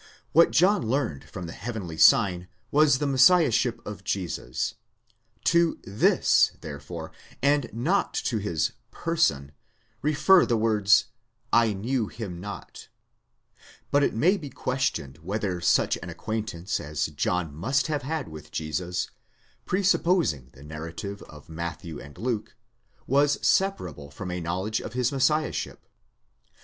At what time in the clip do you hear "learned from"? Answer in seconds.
0.81-1.45